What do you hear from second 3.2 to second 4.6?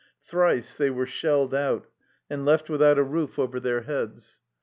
over their NOTE vii heads.